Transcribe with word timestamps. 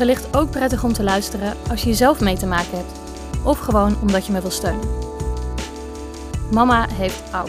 wellicht 0.00 0.36
ook 0.36 0.50
prettig 0.50 0.84
om 0.84 0.92
te 0.92 1.02
luisteren 1.02 1.56
als 1.68 1.82
je 1.82 1.94
zelf 1.94 2.20
mee 2.20 2.36
te 2.36 2.46
maken 2.46 2.76
hebt. 2.76 3.00
Of 3.44 3.58
gewoon 3.58 4.00
omdat 4.00 4.26
je 4.26 4.32
me 4.32 4.40
wil 4.40 4.50
steunen. 4.50 4.88
Mama 6.52 6.88
heeft 6.88 7.32
ouw. 7.32 7.48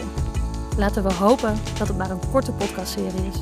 Laten 0.76 1.02
we 1.02 1.12
hopen 1.12 1.54
dat 1.78 1.88
het 1.88 1.96
maar 1.96 2.10
een 2.10 2.30
korte 2.30 2.52
podcastserie 2.52 3.26
is. 3.26 3.40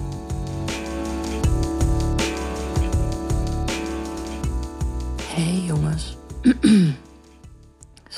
Hey 5.22 5.62
jongens. 5.66 6.16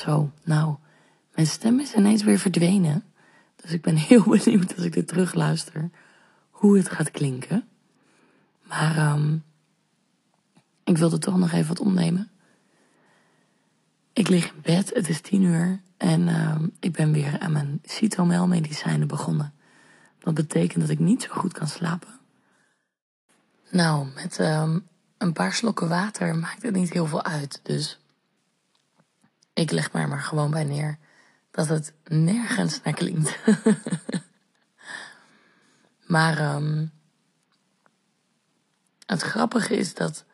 Zo, 0.03 0.31
nou, 0.45 0.77
mijn 1.35 1.47
stem 1.47 1.81
is 1.81 1.95
ineens 1.95 2.23
weer 2.23 2.39
verdwenen. 2.39 3.05
Dus 3.57 3.73
ik 3.73 3.83
ben 3.83 3.97
heel 4.09 4.23
benieuwd 4.23 4.75
als 4.77 4.85
ik 4.85 4.93
dit 4.93 5.09
terugluister 5.09 5.91
hoe 6.51 6.77
het 6.77 6.89
gaat 6.89 7.11
klinken. 7.11 7.65
Maar 8.63 9.13
um, 9.13 9.43
ik 10.85 10.99
wilde 10.99 11.19
toch 11.19 11.39
nog 11.39 11.53
even 11.53 11.69
wat 11.69 11.81
opnemen. 11.81 12.31
Ik 14.13 14.29
lig 14.29 14.53
in 14.53 14.61
bed, 14.63 14.95
het 14.95 15.09
is 15.09 15.21
tien 15.21 15.43
uur 15.43 15.81
en 15.97 16.29
um, 16.29 16.73
ik 16.81 16.93
ben 16.93 17.13
weer 17.13 17.39
aan 17.39 17.53
mijn 17.53 17.81
cytomel-medicijnen 17.85 19.09
begonnen. 19.09 19.55
Dat 20.19 20.35
betekent 20.35 20.81
dat 20.81 20.91
ik 20.91 20.99
niet 20.99 21.23
zo 21.23 21.29
goed 21.35 21.53
kan 21.53 21.69
slapen. 21.69 22.21
Nou, 23.71 24.07
met 24.15 24.39
um, 24.39 24.87
een 25.19 25.33
paar 25.33 25.53
slokken 25.53 25.89
water 25.89 26.37
maakt 26.37 26.63
het 26.63 26.75
niet 26.75 26.93
heel 26.93 27.07
veel 27.07 27.25
uit. 27.25 27.61
Dus 27.63 28.01
ik 29.53 29.71
leg 29.71 29.93
mij 29.93 30.07
maar 30.07 30.23
gewoon 30.23 30.51
bij 30.51 30.65
neer 30.65 30.99
dat 31.51 31.69
het 31.69 31.93
nergens 32.05 32.83
naar 32.83 32.95
klinkt. 32.95 33.39
maar 36.15 36.55
um, 36.55 36.93
het 39.07 39.23
grappige 39.23 39.77
is 39.77 39.95
dat 39.95 40.25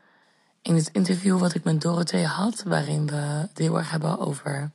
in 0.69 0.74
het 0.74 0.91
interview 0.92 1.38
wat 1.38 1.55
ik 1.55 1.64
met 1.64 1.80
Dorothee 1.80 2.27
had, 2.27 2.62
waarin 2.62 3.06
we 3.06 3.16
het 3.16 3.58
heel 3.58 3.78
erg 3.78 3.91
hebben 3.91 4.19
over 4.19 4.70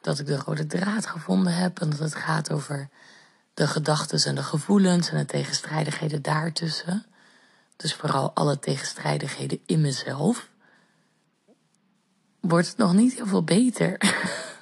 dat 0.00 0.18
ik 0.18 0.26
de 0.26 0.36
rode 0.36 0.66
draad 0.66 1.06
gevonden 1.06 1.54
heb 1.54 1.80
en 1.80 1.90
dat 1.90 1.98
het 1.98 2.14
gaat 2.14 2.50
over 2.52 2.88
de 3.54 3.66
gedachten 3.66 4.24
en 4.24 4.34
de 4.34 4.42
gevoelens 4.42 5.10
en 5.10 5.18
de 5.18 5.24
tegenstrijdigheden 5.24 6.22
daartussen. 6.22 7.06
Dus 7.76 7.94
vooral 7.94 8.34
alle 8.34 8.58
tegenstrijdigheden 8.58 9.60
in 9.66 9.80
mezelf. 9.80 10.50
Wordt 12.40 12.68
het 12.68 12.76
nog 12.76 12.92
niet 12.92 13.14
heel 13.14 13.26
veel 13.26 13.44
beter. 13.44 13.96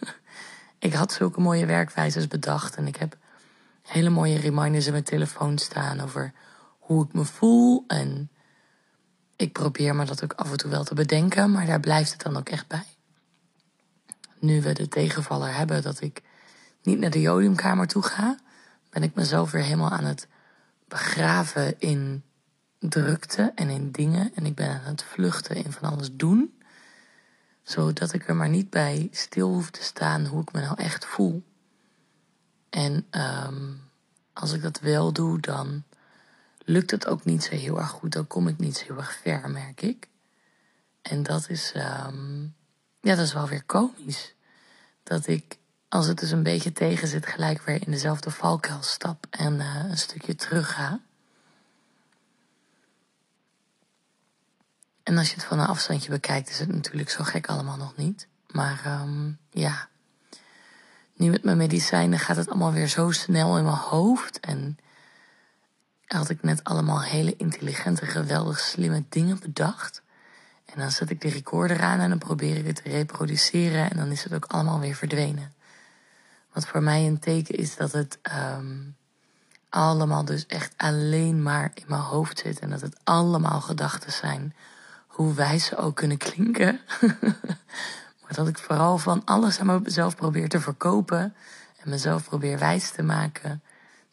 ik 0.89 0.93
had 0.93 1.13
zulke 1.13 1.41
mooie 1.41 1.67
werkwijzes 1.67 2.29
bedacht 2.29 2.77
en 2.77 2.87
ik 2.87 2.97
heb 2.97 3.17
hele 3.83 4.11
mooie 4.11 4.39
reminders 4.39 4.87
in 4.87 4.93
mijn 4.93 5.05
telefoon 5.05 5.59
staan 5.59 6.01
over 6.01 6.33
hoe 6.79 7.05
ik 7.05 7.13
me 7.13 7.25
voel 7.25 7.85
en 7.87 8.31
ik 9.39 9.53
probeer 9.53 9.95
me 9.95 10.05
dat 10.05 10.25
ook 10.25 10.33
af 10.33 10.51
en 10.51 10.57
toe 10.57 10.71
wel 10.71 10.85
te 10.85 10.95
bedenken, 10.95 11.51
maar 11.51 11.67
daar 11.67 11.81
blijft 11.81 12.13
het 12.13 12.23
dan 12.23 12.37
ook 12.37 12.49
echt 12.49 12.67
bij. 12.67 12.87
Nu 14.39 14.63
we 14.63 14.73
de 14.73 14.89
tegenvaller 14.89 15.55
hebben 15.55 15.83
dat 15.83 16.01
ik 16.01 16.23
niet 16.83 16.99
naar 16.99 17.11
de 17.11 17.21
jodiumkamer 17.21 17.87
toe 17.87 18.03
ga, 18.03 18.39
ben 18.91 19.03
ik 19.03 19.15
mezelf 19.15 19.51
weer 19.51 19.63
helemaal 19.63 19.91
aan 19.91 20.05
het 20.05 20.29
begraven 20.89 21.81
in 21.81 22.23
drukte 22.79 23.53
en 23.55 23.69
in 23.69 23.91
dingen. 23.91 24.35
En 24.35 24.47
ik 24.47 24.55
ben 24.55 24.69
aan 24.69 24.91
het 24.91 25.03
vluchten 25.03 25.57
in 25.57 25.73
van 25.73 25.91
alles 25.91 26.11
doen, 26.13 26.61
zodat 27.63 28.13
ik 28.13 28.29
er 28.29 28.37
maar 28.37 28.49
niet 28.49 28.71
bij 28.71 29.09
stil 29.11 29.53
hoef 29.53 29.71
te 29.71 29.83
staan 29.83 30.27
hoe 30.27 30.43
ik 30.43 30.53
me 30.53 30.61
nou 30.61 30.81
echt 30.81 31.07
voel. 31.07 31.43
En 32.71 33.07
um, 33.11 33.81
als 34.33 34.53
ik 34.53 34.63
dat 34.63 34.81
wel 34.81 35.13
doe, 35.13 35.41
dan 35.41 35.85
lukt 36.69 36.91
het 36.91 37.07
ook 37.07 37.25
niet 37.25 37.45
zo 37.45 37.55
heel 37.55 37.79
erg 37.79 37.91
goed. 37.91 38.13
Dan 38.13 38.27
kom 38.27 38.49
ik 38.49 38.59
niet 38.59 38.77
zo 38.77 38.85
heel 38.85 38.97
erg 38.97 39.19
ver, 39.23 39.51
merk 39.51 39.83
ik. 39.83 40.09
En 41.03 41.23
dat 41.23 41.49
is, 41.49 41.73
um, 41.77 42.55
ja, 43.01 43.15
dat 43.15 43.25
is 43.27 43.33
wel 43.33 43.49
weer 43.49 43.65
komisch. 43.65 44.35
Dat 45.03 45.27
ik, 45.27 45.59
als 45.89 46.07
het 46.07 46.19
dus 46.19 46.31
een 46.31 46.43
beetje 46.43 46.73
tegen 46.73 47.09
zit, 47.09 47.27
gelijk 47.27 47.63
weer 47.63 47.87
in 47.87 47.91
dezelfde 47.91 48.31
valkuil 48.31 48.83
stap 48.83 49.27
en 49.31 49.55
uh, 49.55 49.85
een 49.89 49.99
stukje 49.99 50.35
terug 50.35 50.73
ga. 50.75 51.01
En 55.03 55.19
als 55.19 55.29
je 55.29 55.35
het 55.35 55.45
van 55.45 55.59
een 55.59 55.67
afstandje 55.67 56.11
bekijkt, 56.11 56.49
is 56.49 56.59
het 56.59 56.73
natuurlijk 56.73 57.11
zo 57.11 57.25
gek 57.25 57.47
allemaal 57.47 57.77
nog 57.77 57.97
niet. 57.97 58.29
Maar 58.47 59.01
um, 59.01 59.39
ja, 59.51 59.89
nu 61.15 61.31
met 61.31 61.45
mijn 61.45 61.57
medicijnen 61.57 62.19
gaat 62.19 62.37
het 62.37 62.49
allemaal 62.49 62.73
weer 62.73 62.89
zo 62.89 63.11
snel 63.11 63.59
in 63.59 63.65
mijn 63.65 63.77
hoofd. 63.77 64.41
En 64.41 64.79
had 66.09 66.31
ik 66.31 66.43
net 66.43 66.65
allemaal 66.65 67.03
hele 67.03 67.37
intelligente, 67.37 68.07
geweldig 68.07 68.59
slimme 68.59 69.05
dingen 69.09 69.41
bedacht. 69.41 70.03
En 70.65 70.81
dan 70.81 70.91
zet 70.91 71.11
ik 71.11 71.21
de 71.21 71.29
recorder 71.29 71.83
aan 71.83 72.01
en 72.01 72.09
dan 72.09 72.19
probeer 72.19 72.57
ik 72.57 72.67
het 72.67 72.83
te 72.83 72.91
reproduceren 72.91 73.91
en 73.91 73.97
dan 73.97 74.11
is 74.11 74.25
het 74.25 74.35
ook 74.35 74.45
allemaal 74.45 74.81
weer 74.81 74.95
verdwenen. 74.95 75.53
Wat 76.53 76.67
voor 76.67 76.83
mij 76.83 77.07
een 77.07 77.19
teken 77.19 77.55
is 77.55 77.77
dat 77.77 77.93
het 77.93 78.19
um, 78.57 78.97
allemaal 79.69 80.25
dus 80.25 80.47
echt 80.47 80.75
alleen 80.77 81.43
maar 81.43 81.71
in 81.75 81.85
mijn 81.87 82.01
hoofd 82.01 82.39
zit 82.39 82.59
en 82.59 82.71
dat 82.71 82.81
het 82.81 82.97
allemaal 83.05 83.61
gedachten 83.61 84.13
zijn, 84.13 84.55
hoe 85.07 85.35
wijs 85.35 85.65
ze 85.65 85.77
ook 85.77 85.97
kunnen 85.97 86.17
klinken. 86.17 86.81
maar 88.23 88.33
dat 88.35 88.49
ik 88.49 88.59
vooral 88.59 88.99
van 88.99 89.25
alles 89.25 89.61
aan 89.61 89.83
mezelf 89.83 90.17
probeer 90.17 90.49
te 90.49 90.61
verkopen 90.61 91.35
en 91.83 91.91
mezelf 91.91 92.25
probeer 92.25 92.59
wijs 92.59 92.91
te 92.91 93.03
maken. 93.03 93.63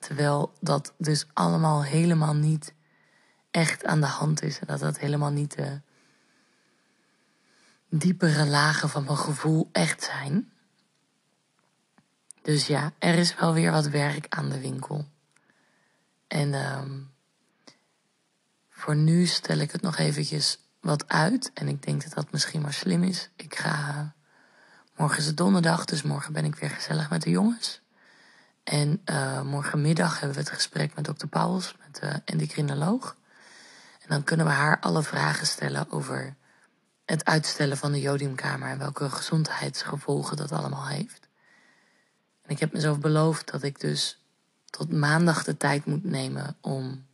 Terwijl 0.06 0.54
dat 0.60 0.94
dus 0.98 1.26
allemaal 1.34 1.84
helemaal 1.84 2.36
niet 2.36 2.74
echt 3.52 3.86
aan 3.86 4.00
de 4.00 4.08
hand 4.08 4.42
is. 4.42 4.60
En 4.60 4.68
dat 4.68 4.80
dat 4.80 5.00
helemaal 5.00 5.32
niet 5.32 5.56
de 5.56 5.82
diepere 7.90 8.46
lagen 8.46 8.90
van 8.90 9.04
mijn 9.04 9.18
gevoel 9.18 9.70
echt 9.72 10.04
zijn. 10.04 10.52
Dus 12.42 12.68
ja, 12.68 12.94
er 13.00 13.16
is 13.16 13.36
wel 13.36 13.54
weer 13.54 13.72
wat 13.72 13.88
werk 13.88 14.26
aan 14.30 14.50
de 14.50 14.60
winkel. 14.60 15.08
En 16.28 16.54
um, 16.54 17.12
voor 18.70 18.96
nu 18.96 19.26
stel 19.26 19.58
ik 19.58 19.72
het 19.72 19.82
nog 19.82 19.98
eventjes 19.98 20.60
wat 20.80 21.08
uit. 21.08 21.52
En 21.54 21.68
ik 21.68 21.84
denk 21.84 22.04
dat 22.04 22.14
dat 22.14 22.32
misschien 22.32 22.62
maar 22.62 22.74
slim 22.74 23.04
is. 23.04 23.30
Ik 23.36 23.56
ga. 23.56 24.14
Morgen 24.96 25.18
is 25.18 25.26
het 25.26 25.38
donderdag, 25.38 25.86
dus 25.86 26.02
morgen 26.02 26.34
ben 26.34 26.46
ik 26.46 26.56
weer 26.56 26.70
gezellig 26.70 27.10
met 27.10 27.22
de 27.22 27.30
jongens. 27.30 27.84
En 28.66 29.02
uh, 29.06 29.42
morgenmiddag 29.42 30.20
hebben 30.20 30.38
we 30.38 30.44
het 30.44 30.54
gesprek 30.54 30.96
met 30.96 31.06
dokter 31.06 31.28
Pauls, 31.28 31.76
met 31.86 32.02
de 32.02 32.22
endocrinoloog. 32.26 33.16
En 34.02 34.08
dan 34.08 34.24
kunnen 34.24 34.46
we 34.46 34.52
haar 34.52 34.80
alle 34.80 35.04
vragen 35.04 35.48
stellen 35.48 35.92
over 35.92 36.36
het 37.06 37.26
uitstellen 37.26 37.78
van 37.78 37.92
de 37.92 38.00
jodiumkamer 38.00 38.70
en 38.70 38.78
welke 38.78 39.10
gezondheidsgevolgen 39.10 40.38
dat 40.38 40.52
allemaal 40.52 40.88
heeft. 40.88 41.28
En 42.42 42.50
ik 42.50 42.60
heb 42.60 42.74
mezelf 42.74 43.00
beloofd 43.00 43.52
dat 43.52 43.64
ik 43.64 43.80
dus 43.80 44.20
tot 44.66 44.92
maandag 44.92 45.44
de 45.44 45.58
tijd 45.58 45.86
moet 45.86 46.04
nemen 46.04 46.58
om 46.62 47.06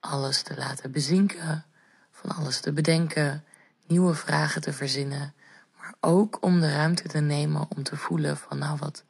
alles 0.00 0.42
te 0.42 0.56
laten 0.56 0.90
bezinken, 0.90 1.64
van 2.10 2.30
alles 2.30 2.60
te 2.60 2.72
bedenken, 2.72 3.44
nieuwe 3.86 4.14
vragen 4.14 4.60
te 4.60 4.72
verzinnen, 4.72 5.34
maar 5.78 5.94
ook 6.00 6.38
om 6.40 6.60
de 6.60 6.72
ruimte 6.72 7.08
te 7.08 7.20
nemen 7.20 7.66
om 7.76 7.82
te 7.82 7.96
voelen 7.96 8.36
van 8.36 8.58
nou 8.58 8.76
wat 8.78 9.04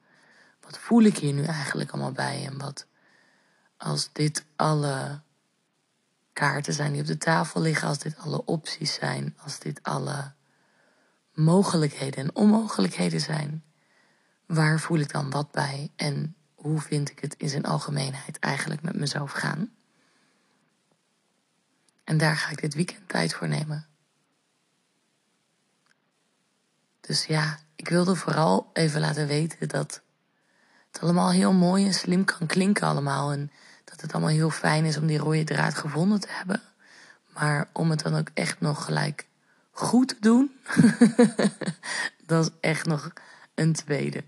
wat 0.67 0.79
voel 0.79 1.03
ik 1.03 1.19
hier 1.19 1.33
nu 1.33 1.45
eigenlijk 1.45 1.91
allemaal 1.91 2.13
bij? 2.13 2.47
En 2.47 2.59
wat 2.59 2.87
als 3.77 4.13
dit 4.13 4.45
alle 4.57 5.21
kaarten 6.33 6.73
zijn 6.73 6.93
die 6.93 7.01
op 7.01 7.07
de 7.07 7.19
tafel 7.19 7.61
liggen, 7.61 7.89
als 7.89 7.99
dit 7.99 8.19
alle 8.19 8.45
opties 8.45 8.95
zijn, 8.95 9.37
als 9.43 9.59
dit 9.59 9.83
alle 9.83 10.33
mogelijkheden 11.33 12.25
en 12.25 12.35
onmogelijkheden 12.35 13.21
zijn, 13.21 13.65
waar 14.47 14.81
voel 14.81 14.99
ik 14.99 15.13
dan 15.13 15.31
wat 15.31 15.51
bij 15.51 15.91
en 15.97 16.37
hoe 16.55 16.81
vind 16.81 17.11
ik 17.11 17.19
het 17.19 17.35
in 17.35 17.49
zijn 17.49 17.65
algemeenheid 17.65 18.39
eigenlijk 18.39 18.83
met 18.83 18.97
mezelf 18.97 19.33
gaan? 19.33 19.73
En 22.05 22.19
daar 22.19 22.37
ga 22.37 22.51
ik 22.51 22.61
dit 22.61 22.75
weekend 22.75 23.09
tijd 23.09 23.35
voor 23.35 23.49
nemen. 23.49 23.87
Dus 27.01 27.25
ja, 27.25 27.59
ik 27.77 27.89
wilde 27.89 28.17
vooral 28.17 28.71
even 28.73 29.01
laten 29.01 29.27
weten 29.27 29.69
dat 29.69 30.03
het 30.97 31.05
allemaal 31.05 31.31
heel 31.31 31.53
mooi 31.53 31.87
en 31.87 31.95
slim 31.95 32.25
kan 32.25 32.47
klinken 32.47 32.87
allemaal. 32.87 33.33
En 33.33 33.51
dat 33.85 34.01
het 34.01 34.13
allemaal 34.13 34.31
heel 34.31 34.51
fijn 34.51 34.85
is 34.85 34.97
om 34.97 35.07
die 35.07 35.19
rode 35.19 35.45
draad 35.45 35.75
gevonden 35.75 36.21
te 36.21 36.29
hebben. 36.31 36.63
Maar 37.35 37.69
om 37.73 37.91
het 37.91 38.03
dan 38.03 38.15
ook 38.15 38.29
echt 38.35 38.61
nog 38.61 38.85
gelijk 38.85 39.27
goed 39.71 40.17
doen, 40.23 40.51
dat 42.27 42.45
is 42.45 42.51
echt 42.61 42.87
nog 42.87 43.13
een 43.55 43.73
tweede. 43.73 44.25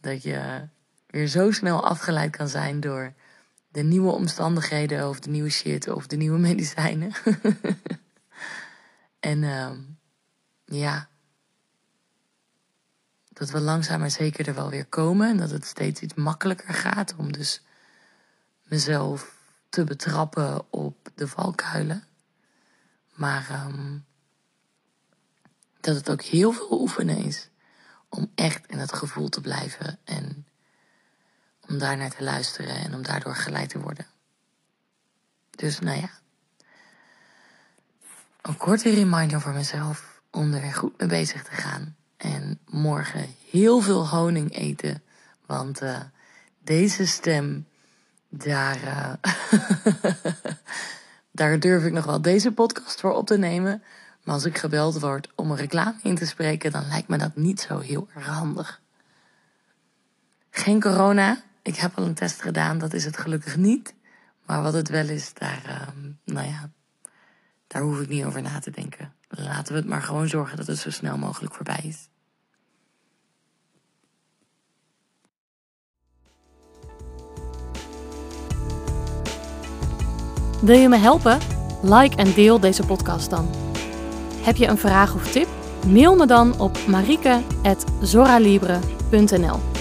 Dat 0.00 0.22
je 0.22 0.68
weer 1.06 1.26
zo 1.26 1.50
snel 1.50 1.86
afgeleid 1.86 2.36
kan 2.36 2.48
zijn 2.48 2.80
door 2.80 3.12
de 3.68 3.82
nieuwe 3.82 4.12
omstandigheden 4.12 5.08
of 5.08 5.20
de 5.20 5.30
nieuwe 5.30 5.50
shit 5.50 5.88
of 5.88 6.06
de 6.06 6.16
nieuwe 6.16 6.38
medicijnen. 6.48 7.12
en 9.20 9.42
uh, 9.42 9.70
ja, 10.64 11.08
dat 13.34 13.50
we 13.50 13.60
langzaam 13.60 14.00
maar 14.00 14.10
zeker 14.10 14.48
er 14.48 14.54
wel 14.54 14.70
weer 14.70 14.86
komen 14.86 15.28
en 15.28 15.36
dat 15.36 15.50
het 15.50 15.64
steeds 15.64 16.00
iets 16.00 16.14
makkelijker 16.14 16.74
gaat 16.74 17.14
om 17.16 17.32
dus 17.32 17.62
mezelf 18.62 19.36
te 19.68 19.84
betrappen 19.84 20.72
op 20.72 21.10
de 21.14 21.28
valkuilen. 21.28 22.04
Maar 23.14 23.66
um, 23.66 24.04
dat 25.80 25.96
het 25.96 26.10
ook 26.10 26.22
heel 26.22 26.52
veel 26.52 26.80
oefenen 26.80 27.16
is 27.16 27.48
om 28.08 28.30
echt 28.34 28.66
in 28.66 28.78
het 28.78 28.92
gevoel 28.92 29.28
te 29.28 29.40
blijven 29.40 29.98
en 30.04 30.46
om 31.68 31.78
daar 31.78 31.96
naar 31.96 32.10
te 32.10 32.22
luisteren 32.22 32.76
en 32.76 32.94
om 32.94 33.02
daardoor 33.02 33.36
geleid 33.36 33.68
te 33.68 33.80
worden. 33.80 34.06
Dus 35.50 35.78
nou 35.78 36.00
ja, 36.00 36.10
een 38.42 38.56
korte 38.56 38.90
reminder 38.90 39.40
voor 39.40 39.52
mezelf 39.52 40.22
om 40.30 40.52
er 40.52 40.60
weer 40.60 40.74
goed 40.74 40.98
mee 40.98 41.08
bezig 41.08 41.44
te 41.44 41.50
gaan. 41.50 41.96
En 42.16 42.58
morgen 42.66 43.26
heel 43.50 43.80
veel 43.80 44.08
honing 44.08 44.56
eten, 44.56 45.02
want 45.46 45.82
uh, 45.82 46.00
deze 46.64 47.06
stem, 47.06 47.66
daar, 48.28 48.82
uh, 48.82 49.12
daar 51.30 51.60
durf 51.60 51.84
ik 51.84 51.92
nog 51.92 52.04
wel 52.04 52.22
deze 52.22 52.52
podcast 52.52 53.00
voor 53.00 53.12
op 53.12 53.26
te 53.26 53.38
nemen. 53.38 53.82
Maar 54.22 54.34
als 54.34 54.44
ik 54.44 54.58
gebeld 54.58 55.00
word 55.00 55.28
om 55.34 55.50
een 55.50 55.56
reclame 55.56 55.94
in 56.02 56.14
te 56.14 56.26
spreken, 56.26 56.72
dan 56.72 56.88
lijkt 56.88 57.08
me 57.08 57.18
dat 57.18 57.36
niet 57.36 57.60
zo 57.60 57.78
heel 57.78 58.08
erg 58.14 58.26
handig. 58.26 58.80
Geen 60.50 60.80
corona. 60.80 61.42
Ik 61.62 61.76
heb 61.76 61.92
al 61.94 62.04
een 62.04 62.14
test 62.14 62.42
gedaan, 62.42 62.78
dat 62.78 62.92
is 62.92 63.04
het 63.04 63.16
gelukkig 63.16 63.56
niet. 63.56 63.94
Maar 64.46 64.62
wat 64.62 64.72
het 64.72 64.88
wel 64.88 65.08
is, 65.08 65.34
daar, 65.34 65.62
uh, 65.68 66.34
nou 66.34 66.46
ja, 66.46 66.70
daar 67.66 67.82
hoef 67.82 68.00
ik 68.00 68.08
niet 68.08 68.24
over 68.24 68.42
na 68.42 68.58
te 68.58 68.70
denken. 68.70 69.12
Laten 69.28 69.72
we 69.72 69.78
het 69.78 69.88
maar 69.88 70.02
gewoon 70.02 70.28
zorgen 70.28 70.56
dat 70.56 70.66
het 70.66 70.78
zo 70.78 70.90
snel 70.90 71.18
mogelijk 71.18 71.54
voorbij 71.54 71.80
is. 71.82 72.08
Wil 80.62 80.78
je 80.78 80.88
me 80.88 80.96
helpen? 80.96 81.38
Like 81.82 82.16
en 82.16 82.34
deel 82.34 82.60
deze 82.60 82.86
podcast 82.86 83.30
dan. 83.30 83.48
Heb 84.42 84.56
je 84.56 84.66
een 84.66 84.78
vraag 84.78 85.14
of 85.14 85.30
tip? 85.30 85.48
Mail 85.86 86.16
me 86.16 86.26
dan 86.26 86.60
op 86.60 86.86
marike.zoralibre.nl 86.86 89.73